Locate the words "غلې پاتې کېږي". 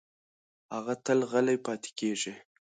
1.31-2.33